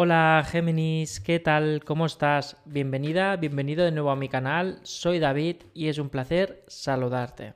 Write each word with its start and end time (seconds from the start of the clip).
Hola 0.00 0.46
Géminis, 0.48 1.18
¿qué 1.18 1.40
tal? 1.40 1.82
¿Cómo 1.84 2.06
estás? 2.06 2.56
Bienvenida, 2.64 3.34
bienvenido 3.34 3.84
de 3.84 3.90
nuevo 3.90 4.12
a 4.12 4.14
mi 4.14 4.28
canal. 4.28 4.78
Soy 4.84 5.18
David 5.18 5.56
y 5.74 5.88
es 5.88 5.98
un 5.98 6.08
placer 6.08 6.62
saludarte. 6.68 7.54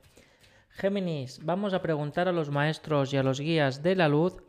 Géminis, 0.70 1.38
vamos 1.44 1.72
a 1.72 1.82
preguntar 1.82 2.26
a 2.26 2.32
los 2.32 2.50
maestros 2.50 3.12
y 3.12 3.16
a 3.16 3.22
los 3.22 3.38
guías 3.38 3.84
de 3.84 3.94
la 3.94 4.08
luz 4.08 4.42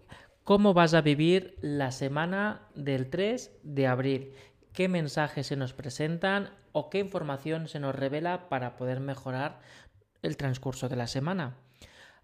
cómo 0.43 0.73
vas 0.73 0.95
a 0.95 1.01
vivir 1.01 1.55
la 1.61 1.91
semana 1.91 2.63
del 2.73 3.11
3 3.11 3.59
de 3.61 3.85
abril, 3.85 4.33
qué 4.73 4.87
mensajes 4.87 5.45
se 5.45 5.55
nos 5.55 5.73
presentan 5.73 6.49
o 6.71 6.89
qué 6.89 6.97
información 6.97 7.67
se 7.67 7.79
nos 7.79 7.93
revela 7.93 8.49
para 8.49 8.75
poder 8.75 9.01
mejorar 9.01 9.59
el 10.23 10.35
transcurso 10.35 10.89
de 10.89 10.95
la 10.95 11.05
semana. 11.05 11.57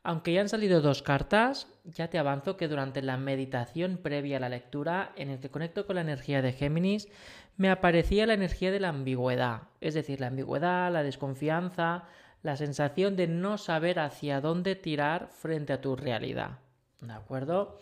Aunque 0.04 0.34
ya 0.34 0.41
han 0.41 0.50
salido 0.50 0.81
dos 0.81 1.02
cartas, 1.02 1.68
ya 1.84 2.09
te 2.09 2.18
avanzo 2.18 2.55
que 2.55 2.68
durante 2.68 3.02
la 3.02 3.18
meditación 3.18 4.00
previa 4.02 4.38
a 4.38 4.39
la 4.39 4.50
lectura, 4.50 5.11
en 5.15 5.29
el 5.29 5.39
que 5.39 5.50
conecto 5.50 5.86
con 5.86 5.95
la 5.95 6.02
energía 6.02 6.41
de 6.41 6.54
Géminis, 6.54 7.09
me 7.57 7.69
aparecía 7.69 8.25
la 8.25 8.33
energía 8.33 8.71
de 8.71 8.79
la 8.79 8.89
ambigüedad, 8.89 9.64
es 9.82 9.93
decir, 9.93 10.21
la 10.21 10.27
ambigüedad, 10.27 10.91
la 10.91 11.04
desconfianza, 11.04 12.05
la 12.41 12.55
sensación 12.55 13.18
de 13.18 13.27
no 13.27 13.57
saber 13.57 14.00
hacia 14.00 14.39
dónde 14.39 14.75
tirar 14.75 15.27
frente 15.27 15.74
a 15.74 15.82
tu 15.82 15.97
realidad. 15.97 16.60
¿De 17.02 17.11
acuerdo? 17.11 17.77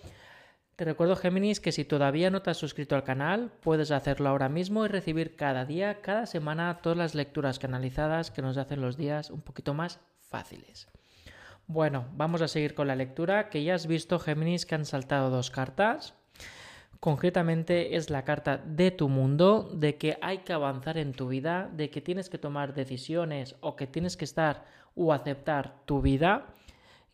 Te 0.76 0.86
recuerdo, 0.86 1.16
Géminis, 1.16 1.60
que 1.60 1.72
si 1.72 1.86
todavía 1.86 2.30
no 2.32 2.42
te 2.42 2.50
has 2.50 2.58
suscrito 2.58 2.96
al 2.96 3.04
canal, 3.04 3.52
puedes 3.62 3.92
hacerlo 3.92 4.30
ahora 4.30 4.50
mismo 4.50 4.86
y 4.86 4.88
recibir 4.88 5.36
cada 5.36 5.66
día, 5.66 6.02
cada 6.02 6.26
semana, 6.26 6.80
todas 6.82 6.98
las 6.98 7.16
lecturas 7.16 7.60
canalizadas 7.60 8.32
que 8.32 8.42
nos 8.42 8.58
hacen 8.58 8.82
los 8.82 8.98
días 8.98 9.30
un 9.30 9.42
poquito 9.42 9.74
más 9.74 10.00
fáciles. 10.20 10.88
Bueno, 11.70 12.06
vamos 12.16 12.42
a 12.42 12.48
seguir 12.48 12.74
con 12.74 12.88
la 12.88 12.96
lectura, 12.96 13.50
que 13.50 13.62
ya 13.62 13.76
has 13.76 13.88
visto, 13.88 14.20
Géminis, 14.20 14.66
que 14.66 14.76
han 14.76 14.86
saltado 14.86 15.30
dos 15.30 15.52
cartas. 15.52 16.14
Concretamente 17.02 17.98
es 17.98 18.10
la 18.10 18.24
carta 18.24 18.58
de 18.58 18.90
tu 18.90 19.10
mundo, 19.10 19.70
de 19.74 19.98
que 19.98 20.18
hay 20.22 20.40
que 20.40 20.54
avanzar 20.54 20.98
en 20.98 21.12
tu 21.12 21.28
vida, 21.28 21.70
de 21.74 21.90
que 21.90 22.00
tienes 22.00 22.30
que 22.30 22.38
tomar 22.38 22.74
decisiones 22.74 23.58
o 23.60 23.76
que 23.76 23.86
tienes 23.86 24.16
que 24.16 24.24
estar 24.24 24.64
o 24.96 25.12
aceptar 25.12 25.84
tu 25.84 26.02
vida, 26.02 26.54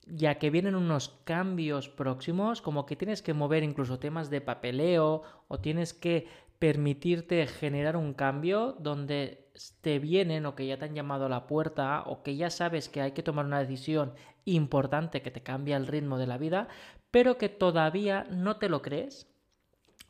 ya 0.06 0.36
que 0.36 0.52
vienen 0.52 0.76
unos 0.76 1.10
cambios 1.23 1.90
próximos, 1.90 2.62
como 2.62 2.86
que 2.86 2.95
tienes 2.95 3.23
que 3.23 3.34
mover 3.34 3.64
incluso 3.64 3.98
temas 3.98 4.30
de 4.30 4.40
papeleo 4.40 5.23
o 5.48 5.60
tienes 5.62 5.95
que 5.95 6.28
permitirte 6.60 7.48
generar 7.48 7.98
un 7.98 8.14
cambio 8.14 8.78
donde 8.80 9.42
te 9.82 10.00
vienen 10.00 10.46
o 10.46 10.56
que 10.56 10.66
ya 10.66 10.78
te 10.78 10.86
han 10.86 10.96
llamado 10.96 11.26
a 11.26 11.30
la 11.30 11.48
puerta 11.48 12.04
o 12.06 12.23
que 12.23 12.36
ya 12.36 12.50
sabes 12.50 12.90
que 12.90 13.02
hay 13.02 13.12
que 13.12 13.23
tomar 13.23 13.46
una 13.46 13.60
decisión 13.60 14.14
importante 14.45 15.22
que 15.22 15.32
te 15.32 15.44
cambia 15.44 15.78
el 15.78 15.88
ritmo 15.88 16.18
de 16.18 16.28
la 16.28 16.38
vida, 16.38 16.68
pero 17.12 17.38
que 17.38 17.50
todavía 17.50 18.26
no 18.30 18.58
te 18.58 18.70
lo 18.70 18.82
crees 18.82 19.28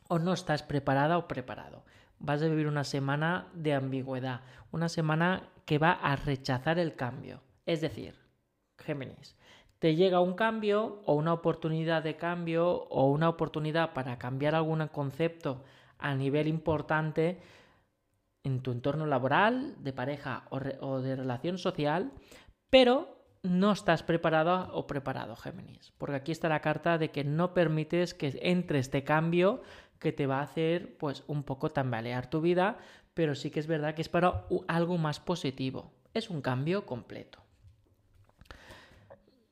o 0.08 0.18
no 0.18 0.32
estás 0.32 0.62
preparada 0.62 1.18
o 1.18 1.28
preparado. 1.28 1.84
Vas 2.18 2.42
a 2.42 2.48
vivir 2.48 2.66
una 2.66 2.84
semana 2.84 3.48
de 3.54 3.74
ambigüedad, 3.74 4.40
una 4.72 4.88
semana 4.88 5.50
que 5.66 5.78
va 5.78 5.92
a 5.92 6.16
rechazar 6.16 6.78
el 6.78 6.94
cambio. 6.94 7.42
Es 7.66 7.80
decir, 7.80 8.14
Géminis, 8.78 9.36
te 9.78 9.94
llega 9.96 10.20
un 10.20 10.34
cambio 10.34 11.02
o 11.04 11.14
una 11.14 11.34
oportunidad 11.34 12.02
de 12.02 12.16
cambio 12.16 12.84
o 12.84 13.10
una 13.10 13.28
oportunidad 13.28 13.92
para 13.92 14.18
cambiar 14.18 14.54
algún 14.54 14.86
concepto 14.88 15.62
a 15.98 16.14
nivel 16.14 16.48
importante 16.48 17.40
en 18.44 18.60
tu 18.60 18.72
entorno 18.72 19.06
laboral, 19.06 19.74
de 19.82 19.92
pareja 19.92 20.44
o, 20.50 21.00
de 21.00 21.16
relación 21.16 21.58
social, 21.58 22.12
pero 22.70 23.18
no 23.42 23.72
estás 23.72 24.02
preparado 24.02 24.70
o 24.74 24.86
preparado, 24.86 25.34
Géminis. 25.36 25.92
Porque 25.98 26.16
aquí 26.16 26.32
está 26.32 26.48
la 26.48 26.60
carta 26.60 26.98
de 26.98 27.10
que 27.10 27.24
no 27.24 27.54
permites 27.54 28.14
que 28.14 28.38
entre 28.42 28.78
este 28.78 29.02
cambio 29.02 29.62
que 29.98 30.12
te 30.12 30.26
va 30.26 30.40
a 30.40 30.44
hacer 30.44 30.96
pues 30.98 31.24
un 31.26 31.42
poco 31.42 31.70
tambalear 31.70 32.28
tu 32.28 32.40
vida, 32.40 32.78
pero 33.14 33.34
sí 33.34 33.50
que 33.50 33.60
es 33.60 33.66
verdad 33.66 33.94
que 33.94 34.02
es 34.02 34.08
para 34.08 34.46
algo 34.68 34.98
más 34.98 35.20
positivo. 35.20 35.92
Es 36.12 36.30
un 36.30 36.42
cambio 36.42 36.84
completo. 36.84 37.40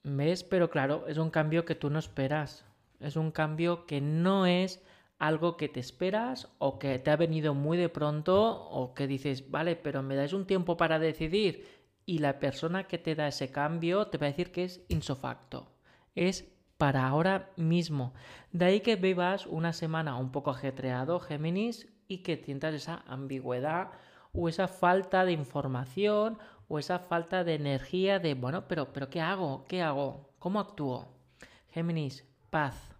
¿Ves? 0.04 0.44
Pero 0.44 0.68
claro, 0.68 1.06
es 1.06 1.16
un 1.16 1.30
cambio 1.30 1.64
que 1.64 1.74
tú 1.74 1.88
no 1.88 1.98
esperas. 1.98 2.64
Es 3.00 3.16
un 3.16 3.30
cambio 3.30 3.86
que 3.86 4.00
no 4.00 4.46
es 4.46 4.82
algo 5.22 5.56
que 5.56 5.68
te 5.68 5.78
esperas 5.78 6.48
o 6.58 6.80
que 6.80 6.98
te 6.98 7.12
ha 7.12 7.16
venido 7.16 7.54
muy 7.54 7.78
de 7.78 7.88
pronto 7.88 8.66
o 8.68 8.92
que 8.92 9.06
dices, 9.06 9.52
vale, 9.52 9.76
pero 9.76 10.02
me 10.02 10.16
dais 10.16 10.32
un 10.32 10.48
tiempo 10.48 10.76
para 10.76 10.98
decidir 10.98 11.64
y 12.04 12.18
la 12.18 12.40
persona 12.40 12.88
que 12.88 12.98
te 12.98 13.14
da 13.14 13.28
ese 13.28 13.52
cambio 13.52 14.08
te 14.08 14.18
va 14.18 14.26
a 14.26 14.30
decir 14.30 14.50
que 14.50 14.64
es 14.64 14.84
insofacto, 14.88 15.70
es 16.16 16.52
para 16.76 17.06
ahora 17.06 17.50
mismo. 17.56 18.14
De 18.50 18.64
ahí 18.64 18.80
que 18.80 18.96
vivas 18.96 19.46
una 19.46 19.72
semana 19.72 20.16
un 20.16 20.32
poco 20.32 20.50
ajetreado, 20.50 21.20
Géminis, 21.20 21.86
y 22.08 22.24
que 22.24 22.36
sientas 22.36 22.74
esa 22.74 23.04
ambigüedad 23.06 23.92
o 24.32 24.48
esa 24.48 24.66
falta 24.66 25.24
de 25.24 25.30
información 25.30 26.36
o 26.66 26.80
esa 26.80 26.98
falta 26.98 27.44
de 27.44 27.54
energía 27.54 28.18
de, 28.18 28.34
bueno, 28.34 28.66
pero, 28.66 28.92
pero 28.92 29.08
¿qué 29.08 29.20
hago? 29.20 29.66
¿Qué 29.68 29.82
hago? 29.82 30.32
¿Cómo 30.40 30.58
actúo? 30.58 31.06
Géminis, 31.70 32.26
paz. 32.50 32.91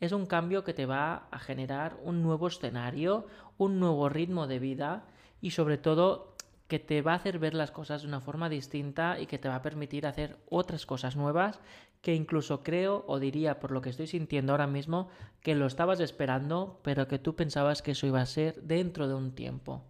Es 0.00 0.12
un 0.12 0.26
cambio 0.26 0.64
que 0.64 0.74
te 0.74 0.86
va 0.86 1.28
a 1.30 1.38
generar 1.38 1.96
un 2.02 2.22
nuevo 2.22 2.48
escenario, 2.48 3.26
un 3.58 3.80
nuevo 3.80 4.08
ritmo 4.08 4.46
de 4.46 4.58
vida 4.58 5.06
y 5.40 5.50
sobre 5.50 5.78
todo 5.78 6.34
que 6.68 6.78
te 6.78 7.02
va 7.02 7.12
a 7.12 7.16
hacer 7.16 7.38
ver 7.38 7.54
las 7.54 7.70
cosas 7.70 8.02
de 8.02 8.08
una 8.08 8.20
forma 8.20 8.48
distinta 8.48 9.20
y 9.20 9.26
que 9.26 9.38
te 9.38 9.48
va 9.48 9.56
a 9.56 9.62
permitir 9.62 10.06
hacer 10.06 10.38
otras 10.48 10.86
cosas 10.86 11.16
nuevas 11.16 11.60
que 12.00 12.14
incluso 12.14 12.62
creo 12.62 13.04
o 13.06 13.18
diría 13.18 13.60
por 13.60 13.70
lo 13.70 13.80
que 13.80 13.90
estoy 13.90 14.06
sintiendo 14.06 14.52
ahora 14.52 14.66
mismo 14.66 15.08
que 15.40 15.54
lo 15.54 15.66
estabas 15.66 16.00
esperando 16.00 16.80
pero 16.82 17.06
que 17.06 17.18
tú 17.18 17.34
pensabas 17.36 17.82
que 17.82 17.92
eso 17.92 18.06
iba 18.06 18.20
a 18.20 18.26
ser 18.26 18.62
dentro 18.62 19.08
de 19.08 19.14
un 19.14 19.34
tiempo. 19.34 19.84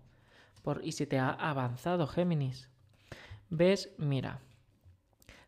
Por, 0.63 0.81
y 0.85 0.93
si 0.93 1.07
te 1.07 1.19
ha 1.19 1.31
avanzado 1.31 2.07
Géminis. 2.07 2.69
¿Ves? 3.51 3.95
Mira. 3.99 4.41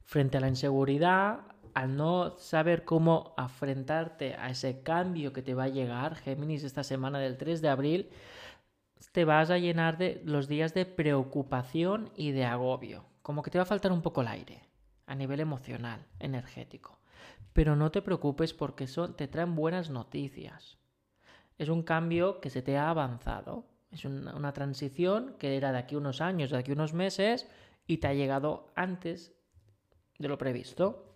Frente 0.05 0.37
a 0.37 0.41
la 0.41 0.49
inseguridad, 0.49 1.41
al 1.77 1.95
no 1.95 2.39
saber 2.39 2.87
cómo 2.87 3.35
afrontarte 3.37 4.35
a 4.39 4.49
ese 4.49 4.81
cambio 4.81 5.35
que 5.35 5.43
te 5.43 5.53
va 5.53 5.65
a 5.65 5.69
llegar, 5.69 6.15
Géminis, 6.15 6.65
esta 6.65 6.83
semana 6.83 7.19
del 7.19 7.37
3 7.37 7.61
de 7.61 7.69
abril, 7.69 8.09
te 9.13 9.27
vas 9.27 9.51
a 9.51 9.59
llenar 9.59 9.99
de 9.99 10.23
los 10.25 10.49
días 10.49 10.73
de 10.73 10.87
preocupación 10.87 12.11
y 12.17 12.31
de 12.31 12.47
agobio, 12.47 13.05
como 13.21 13.43
que 13.43 13.51
te 13.51 13.59
va 13.59 13.65
a 13.65 13.67
faltar 13.67 13.93
un 13.93 14.01
poco 14.01 14.23
el 14.23 14.29
aire 14.29 14.63
a 15.05 15.15
nivel 15.15 15.39
emocional, 15.39 16.07
energético. 16.19 16.99
Pero 17.53 17.77
no 17.77 17.91
te 17.91 18.01
preocupes 18.01 18.55
porque 18.55 18.87
te 19.15 19.29
traen 19.29 19.55
buenas 19.55 19.91
noticias. 19.91 20.79
Es 21.59 21.69
un 21.69 21.83
cambio 21.83 22.41
que 22.41 22.49
se 22.49 22.63
te 22.63 22.79
ha 22.79 22.89
avanzado. 22.89 23.67
Es 23.91 24.07
una 24.07 24.55
transición 24.55 25.37
que 25.39 25.59
era 25.59 25.73
de 25.73 25.79
aquí 25.79 25.95
unos 25.95 26.23
años, 26.23 26.49
de 26.49 26.57
aquí 26.57 26.73
unos 26.73 26.95
meses, 26.95 27.47
y 27.87 27.99
te 27.99 28.07
ha 28.07 28.15
llegado 28.15 28.73
antes 28.77 29.35
de 30.19 30.29
lo 30.29 30.39
previsto. 30.39 31.16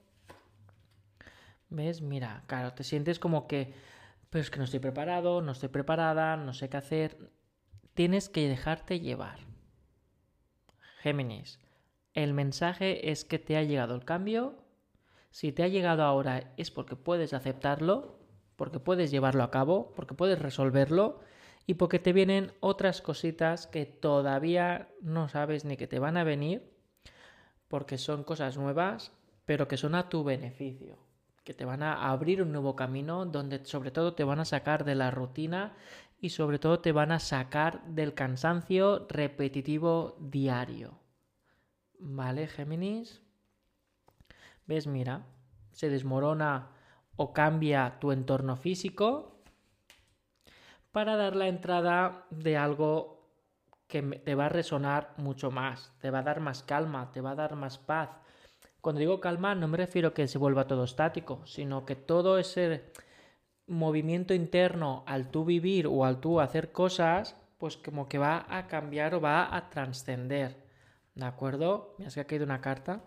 ¿Ves? 1.71 2.03
Mira, 2.03 2.45
claro, 2.47 2.75
te 2.75 2.85
sientes 2.85 3.19
como 3.19 3.47
que, 3.47 3.75
pero 4.29 4.43
es 4.43 4.51
que 4.51 4.59
no 4.59 4.65
estoy 4.65 4.81
preparado, 4.81 5.41
no 5.41 5.53
estoy 5.53 5.69
preparada, 5.71 6.37
no 6.37 6.53
sé 6.53 6.69
qué 6.69 6.77
hacer 6.77 7.31
tienes 7.95 8.29
que 8.29 8.49
dejarte 8.49 9.01
llevar. 9.01 9.41
Géminis, 11.01 11.61
el 12.15 12.35
mensaje 12.35 13.11
es 13.11 13.25
que 13.25 13.39
te 13.39 13.57
ha 13.57 13.63
llegado 13.63 13.95
el 13.95 14.05
cambio. 14.05 14.65
Si 15.31 15.53
te 15.53 15.63
ha 15.63 15.69
llegado 15.69 16.03
ahora 16.03 16.53
es 16.57 16.71
porque 16.71 16.97
puedes 16.97 17.33
aceptarlo, 17.33 18.19
porque 18.57 18.81
puedes 18.81 19.11
llevarlo 19.11 19.43
a 19.43 19.51
cabo, 19.51 19.93
porque 19.95 20.15
puedes 20.15 20.39
resolverlo 20.39 21.21
y 21.67 21.75
porque 21.75 21.99
te 21.99 22.13
vienen 22.13 22.53
otras 22.61 23.01
cositas 23.01 23.67
que 23.67 23.87
todavía 23.87 24.89
no 25.03 25.29
sabes 25.29 25.65
ni 25.65 25.77
que 25.77 25.87
te 25.87 25.99
van 25.99 26.17
a 26.17 26.25
venir, 26.25 26.73
porque 27.69 27.99
son 27.99 28.25
cosas 28.25 28.57
nuevas, 28.57 29.13
pero 29.45 29.69
que 29.69 29.77
son 29.77 29.95
a 29.95 30.09
tu 30.09 30.25
beneficio, 30.25 30.99
que 31.45 31.55
te 31.55 31.65
van 31.65 31.83
a 31.83 32.11
abrir 32.11 32.43
un 32.43 32.53
nuevo 32.53 32.77
camino 32.77 33.27
donde 33.27 33.65
sobre 33.65 33.91
todo 33.91 34.15
te 34.15 34.25
van 34.25 34.41
a 34.41 34.45
sacar 34.45 34.85
de 34.85 34.95
la 34.95 35.11
rutina 35.11 35.75
y 36.21 36.31
sobre 36.31 36.59
todo 36.59 36.81
te 36.81 36.93
van 36.93 37.13
a 37.13 37.19
sacar 37.19 37.83
del 37.87 38.15
cansancio 38.15 39.07
repetitivo 39.09 40.17
diario. 40.21 40.99
¿Vale, 41.99 42.47
Géminis? 42.47 43.23
¿Ves? 44.67 44.87
Mira, 44.87 45.27
se 45.73 45.89
desmorona 45.89 46.71
o 47.17 47.33
cambia 47.33 47.99
tu 48.01 48.13
entorno 48.13 48.57
físico 48.57 49.43
para 50.93 51.17
dar 51.17 51.37
la 51.37 51.49
entrada 51.49 52.27
de 52.31 52.57
algo 52.57 53.21
que 53.87 54.03
te 54.03 54.35
va 54.35 54.47
a 54.47 54.49
resonar 54.49 55.15
mucho 55.17 55.51
más, 55.51 55.93
te 56.01 56.11
va 56.11 56.21
a 56.21 56.23
dar 56.23 56.41
más 56.41 56.63
calma, 56.63 57.11
te 57.13 57.21
va 57.21 57.33
a 57.33 57.35
dar 57.35 57.57
más 57.57 57.79
paz. 57.79 58.11
Cuando 58.81 59.01
digo 59.01 59.21
calma 59.21 59.55
no 59.55 59.69
me 59.69 59.77
refiero 59.77 60.09
a 60.09 60.15
que 60.15 60.29
se 60.29 60.39
vuelva 60.39 60.67
todo 60.67 60.85
estático, 60.85 61.47
sino 61.47 61.85
que 61.85 61.97
todo 61.97 62.39
ese 62.39 62.83
movimiento 63.67 64.35
interno 64.35 65.05
al 65.07 65.31
tú 65.31 65.45
vivir 65.45 65.87
o 65.87 66.05
al 66.05 66.21
tú 66.21 66.41
hacer 66.41 66.73
cosas, 66.73 67.37
pues 67.59 67.77
como 67.77 68.09
que 68.09 68.19
va 68.19 68.47
a 68.49 68.67
cambiar 68.67 69.15
o 69.15 69.21
va 69.21 69.55
a 69.55 69.71
trascender. 69.71 70.57
¿De 71.15 71.25
acuerdo? 71.25 71.95
Mira, 71.99 72.11
que 72.11 72.21
ha 72.21 72.27
caído 72.27 72.45
una 72.45 72.61
carta. 72.61 73.05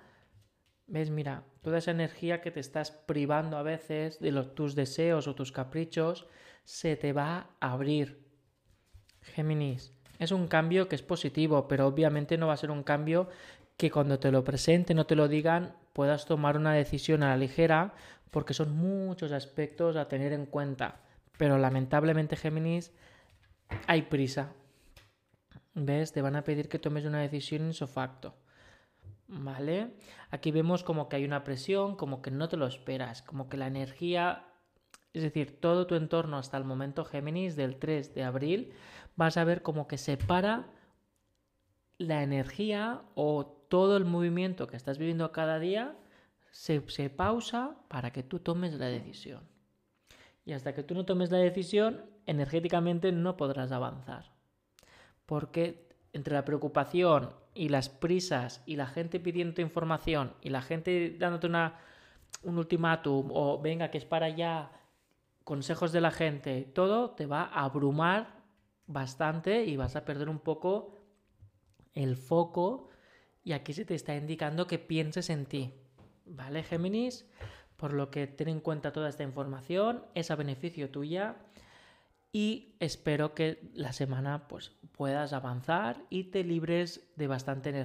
¿Ves? 0.85 1.09
Mira, 1.09 1.43
toda 1.61 1.79
esa 1.79 1.91
energía 1.91 2.41
que 2.41 2.51
te 2.51 2.59
estás 2.59 2.91
privando 2.91 3.57
a 3.57 3.63
veces 3.63 4.19
de 4.19 4.31
los, 4.31 4.53
tus 4.53 4.75
deseos 4.75 5.27
o 5.27 5.35
tus 5.35 5.51
caprichos, 5.51 6.27
se 6.63 6.95
te 6.95 7.13
va 7.13 7.49
a 7.59 7.71
abrir. 7.71 8.23
Géminis, 9.21 9.93
es 10.19 10.31
un 10.31 10.47
cambio 10.47 10.87
que 10.87 10.95
es 10.95 11.01
positivo, 11.01 11.67
pero 11.67 11.87
obviamente 11.87 12.37
no 12.37 12.47
va 12.47 12.53
a 12.53 12.57
ser 12.57 12.71
un 12.71 12.83
cambio 12.83 13.29
que 13.77 13.91
cuando 13.91 14.19
te 14.19 14.31
lo 14.31 14.43
presenten 14.43 14.99
o 14.99 15.05
te 15.05 15.15
lo 15.15 15.27
digan 15.27 15.75
puedas 15.93 16.25
tomar 16.25 16.57
una 16.57 16.73
decisión 16.73 17.23
a 17.23 17.29
la 17.29 17.37
ligera 17.37 17.93
porque 18.31 18.53
son 18.53 18.75
muchos 18.75 19.31
aspectos 19.31 19.95
a 19.95 20.07
tener 20.07 20.33
en 20.33 20.47
cuenta. 20.47 21.01
Pero 21.37 21.57
lamentablemente, 21.57 22.35
Géminis, 22.35 22.91
hay 23.87 24.03
prisa. 24.03 24.53
¿Ves? 25.75 26.13
Te 26.13 26.21
van 26.21 26.35
a 26.35 26.43
pedir 26.43 26.67
que 26.67 26.79
tomes 26.79 27.05
una 27.05 27.21
decisión 27.21 27.73
facto. 27.73 28.35
¿Vale? 29.27 29.93
Aquí 30.31 30.51
vemos 30.51 30.83
como 30.83 31.09
que 31.09 31.15
hay 31.15 31.25
una 31.25 31.43
presión, 31.43 31.95
como 31.95 32.21
que 32.21 32.31
no 32.31 32.49
te 32.49 32.57
lo 32.57 32.67
esperas, 32.67 33.21
como 33.21 33.49
que 33.49 33.57
la 33.57 33.67
energía, 33.67 34.47
es 35.13 35.23
decir, 35.23 35.59
todo 35.59 35.87
tu 35.87 35.95
entorno 35.95 36.37
hasta 36.37 36.57
el 36.57 36.65
momento 36.65 37.05
Géminis 37.05 37.55
del 37.55 37.77
3 37.77 38.13
de 38.13 38.23
abril, 38.23 38.73
vas 39.15 39.37
a 39.37 39.43
ver 39.43 39.61
como 39.61 39.87
que 39.87 39.97
separa 39.97 40.67
la 41.97 42.23
energía 42.23 43.01
o 43.15 43.62
todo 43.73 43.97
el 43.97 44.05
movimiento 44.05 44.67
que 44.67 44.77
estás 44.77 44.99
viviendo 44.99 45.31
cada 45.31 45.57
día 45.57 45.95
se, 46.51 46.87
se 46.91 47.09
pausa 47.09 47.75
para 47.87 48.11
que 48.11 48.21
tú 48.21 48.37
tomes 48.37 48.75
la 48.75 48.85
decisión. 48.85 49.41
Y 50.45 50.53
hasta 50.53 50.75
que 50.75 50.83
tú 50.83 50.93
no 50.93 51.05
tomes 51.05 51.31
la 51.31 51.39
decisión, 51.39 52.05
energéticamente 52.27 53.11
no 53.11 53.35
podrás 53.35 53.71
avanzar. 53.71 54.31
Porque 55.25 55.89
entre 56.13 56.35
la 56.35 56.45
preocupación 56.45 57.31
y 57.55 57.69
las 57.69 57.89
prisas 57.89 58.61
y 58.67 58.75
la 58.75 58.85
gente 58.85 59.19
pidiendo 59.19 59.59
información 59.63 60.35
y 60.43 60.49
la 60.49 60.61
gente 60.61 61.17
dándote 61.17 61.47
una, 61.47 61.79
un 62.43 62.59
ultimátum 62.59 63.31
o 63.33 63.59
venga 63.59 63.89
que 63.89 63.97
es 63.97 64.05
para 64.05 64.27
allá, 64.27 64.69
consejos 65.43 65.91
de 65.91 66.01
la 66.01 66.11
gente, 66.11 66.61
todo 66.75 67.09
te 67.09 67.25
va 67.25 67.45
a 67.45 67.63
abrumar 67.63 68.35
bastante 68.85 69.65
y 69.65 69.77
vas 69.77 69.95
a 69.95 70.05
perder 70.05 70.29
un 70.29 70.37
poco 70.37 70.99
el 71.95 72.17
foco 72.17 72.91
y 73.43 73.51
aquí 73.53 73.73
se 73.73 73.85
te 73.85 73.95
está 73.95 74.15
indicando 74.15 74.67
que 74.67 74.79
pienses 74.79 75.29
en 75.29 75.45
ti. 75.45 75.73
¿Vale, 76.25 76.63
Géminis? 76.63 77.25
Por 77.75 77.93
lo 77.93 78.09
que 78.09 78.27
ten 78.27 78.47
en 78.47 78.61
cuenta 78.61 78.93
toda 78.93 79.09
esta 79.09 79.23
información, 79.23 80.05
es 80.15 80.31
a 80.31 80.35
beneficio 80.35 80.89
tuya 80.89 81.35
y 82.31 82.75
espero 82.79 83.35
que 83.35 83.69
la 83.73 83.93
semana 83.93 84.47
pues, 84.47 84.71
puedas 84.93 85.33
avanzar 85.33 86.03
y 86.09 86.25
te 86.25 86.43
libres 86.43 87.07
de 87.15 87.27
bastante 87.27 87.69
energía 87.69 87.81